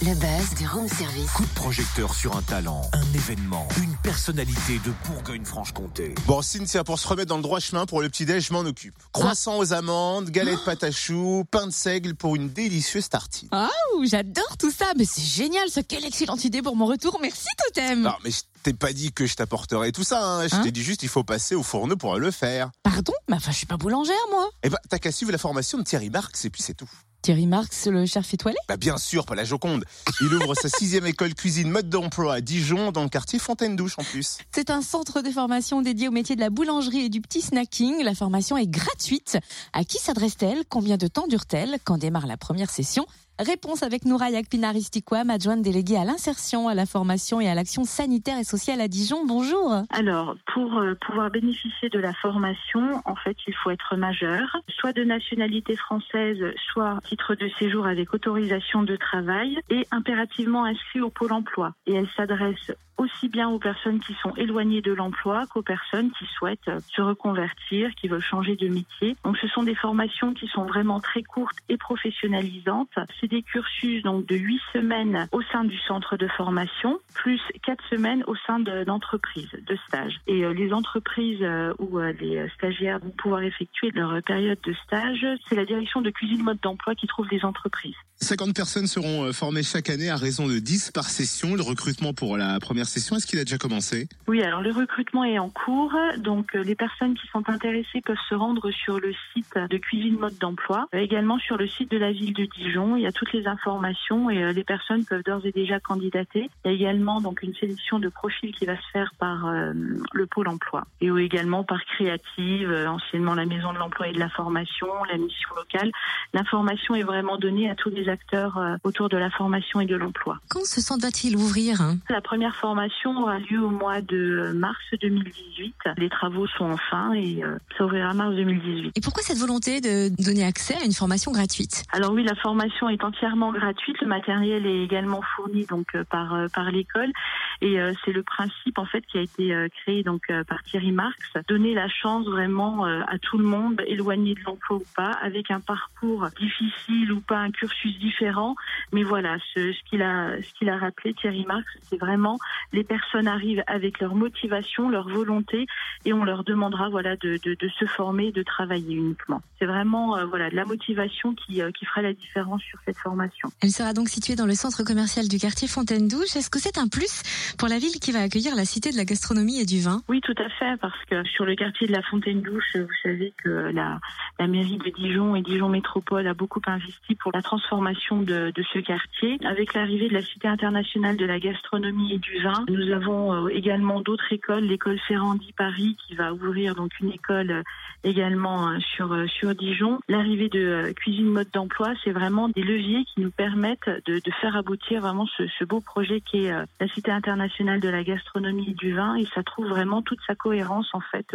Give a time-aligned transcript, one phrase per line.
[0.00, 1.28] Le buzz du room service.
[1.32, 6.14] Coup de projecteur sur un talent, un événement, une personnalité de Bourgogne-Franche-Comté.
[6.24, 8.94] Bon, Cynthia, pour se remettre dans le droit chemin pour le petit-déj, je m'en occupe.
[9.12, 13.48] Croissant aux amandes, galette pâte à choux, pain de seigle pour une délicieuse tartine.
[13.50, 13.68] Ah,
[14.04, 18.02] j'adore tout ça, mais c'est génial, ça, quelle excellente idée pour mon retour, merci Totem.
[18.02, 20.46] Non, mais je t'ai pas dit que je t'apporterai tout ça, hein.
[20.46, 22.70] je Hein t'ai dit juste il faut passer au fourneau pour le faire.
[22.84, 24.48] Pardon, mais enfin je suis pas boulangère moi.
[24.62, 26.88] Eh ben, t'as qu'à suivre la formation de Thierry Marx et puis c'est tout.
[27.22, 28.56] Thierry Marx, le chef étoilé?
[28.68, 29.84] Bah bien sûr, pas la Joconde.
[30.20, 34.04] Il ouvre sa sixième école cuisine mode d'emploi à Dijon, dans le quartier Fontaine-Douche en
[34.04, 34.38] plus.
[34.54, 38.02] C'est un centre de formation dédié au métier de la boulangerie et du petit snacking.
[38.02, 39.38] La formation est gratuite.
[39.72, 40.64] À qui s'adresse-t-elle?
[40.68, 41.78] Combien de temps dure-t-elle?
[41.84, 43.04] Quand démarre la première session?
[43.38, 48.36] Réponse avec Noura Yakpinaristikwam, adjointe déléguée à l'insertion, à la formation et à l'action sanitaire
[48.36, 49.24] et sociale à Dijon.
[49.26, 49.84] Bonjour.
[49.90, 54.92] Alors, pour euh, pouvoir bénéficier de la formation, en fait, il faut être majeur, soit
[54.92, 61.10] de nationalité française, soit titre de séjour avec autorisation de travail et impérativement inscrit au
[61.10, 61.74] pôle emploi.
[61.86, 66.26] Et elle s'adresse aussi bien aux personnes qui sont éloignées de l'emploi qu'aux personnes qui
[66.36, 69.16] souhaitent euh, se reconvertir, qui veulent changer de métier.
[69.24, 72.90] Donc, ce sont des formations qui sont vraiment très courtes et professionnalisantes.
[73.20, 77.82] C'est des cursus donc de huit semaines au sein du centre de formation, plus quatre
[77.88, 80.20] semaines au sein de- d'entreprises, de, stages.
[80.26, 84.74] Et euh, les entreprises euh, où euh, les stagiaires vont pouvoir effectuer leur période de
[84.84, 87.94] stage, c'est la direction de cuisine mode d'emploi qui trouve les entreprises.
[88.20, 91.54] 50 personnes seront formées chaque année à raison de 10 par session.
[91.54, 94.08] Le recrutement pour la première session, est-ce qu'il a déjà commencé?
[94.26, 98.16] Oui, alors le recrutement est en cours, donc euh, les personnes qui sont intéressées peuvent
[98.28, 101.98] se rendre sur le site de cuisine mode d'emploi, euh, également sur le site de
[101.98, 102.96] la ville de Dijon.
[102.96, 106.50] Il y a toutes les informations et euh, les personnes peuvent d'ores et déjà candidater.
[106.64, 109.72] Il y a également donc une sélection de profils qui va se faire par euh,
[110.12, 114.18] le pôle emploi et ou également par Créative, anciennement la maison de l'emploi et de
[114.18, 115.90] la formation, la mission locale.
[116.34, 119.96] L'information est vraiment donnée à tous les acteurs euh, autour de la formation et de
[119.96, 120.38] l'emploi.
[120.48, 121.98] Quand ce centre va-t-il ouvrir hein?
[122.10, 122.77] La première formation
[123.16, 125.74] aura lieu au mois de mars 2018.
[125.96, 128.92] Les travaux sont en fin et euh, ça ouvrira mars 2018.
[128.96, 131.84] Et pourquoi cette volonté de donner accès à une formation gratuite?
[131.92, 134.00] Alors oui, la formation est entièrement gratuite.
[134.00, 137.12] Le matériel est également fourni donc euh, par euh, par l'école
[137.60, 140.62] et euh, c'est le principe en fait qui a été euh, créé donc euh, par
[140.62, 141.16] Thierry Marx,
[141.48, 145.60] donner la chance vraiment à tout le monde, éloigné de l'emploi ou pas, avec un
[145.60, 148.54] parcours difficile ou pas, un cursus différent.
[148.92, 152.38] Mais voilà, ce, ce qu'il a ce qu'il a rappelé Thierry Marx, c'est vraiment
[152.72, 155.66] les personnes arrivent avec leur motivation, leur volonté
[156.04, 159.42] et on leur demandera voilà de, de, de se former, de travailler uniquement.
[159.58, 162.98] C'est vraiment euh, voilà de la motivation qui, euh, qui fera la différence sur cette
[162.98, 163.48] formation.
[163.62, 166.36] Elle sera donc située dans le centre commercial du quartier Fontaine-Douche.
[166.36, 167.22] Est-ce que c'est un plus
[167.58, 170.02] pour la ville qui va accueillir la cité de la gastronomie et du vin?
[170.08, 173.48] Oui, tout à fait, parce que sur le quartier de la Fontaine-Douche, vous savez que
[173.48, 174.00] la,
[174.38, 178.64] la mairie de Dijon et Dijon Métropole a beaucoup investi pour la transformation de, de
[178.72, 179.38] ce quartier.
[179.44, 183.48] Avec l'arrivée de la Cité internationale de la gastronomie et du vin, nous avons euh,
[183.48, 187.62] également d'autres écoles, l'école Ferrandi Paris qui va ouvrir donc une école euh,
[188.04, 190.00] également euh, sur sur Dijon.
[190.08, 194.56] L'arrivée de cuisine mode d'emploi, c'est vraiment des leviers qui nous permettent de, de faire
[194.56, 198.74] aboutir vraiment ce, ce beau projet qui est la Cité internationale de la gastronomie et
[198.74, 201.26] du vin et ça trouve vraiment toute sa cohérence en fait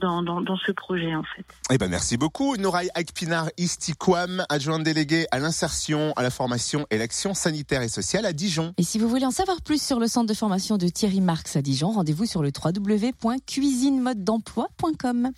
[0.00, 1.44] dans, dans, dans ce projet en fait.
[1.70, 6.98] Eh ben merci beaucoup, Nouraï Akpinar Istiquam, adjointe déléguée à l'insertion, à la formation et
[6.98, 8.74] l'action sanitaire et sociale à Dijon.
[8.78, 11.56] Et si vous voulez en savoir plus sur le centre de formation de Thierry Marx
[11.56, 15.32] à Dijon, rendez-vous sur le www.cuisinemodedemploi.com.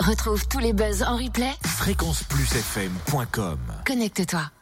[0.00, 1.52] Retrouve tous les buzz en replay.
[1.62, 4.50] Fréquenceplusfm.com Connecte-toi.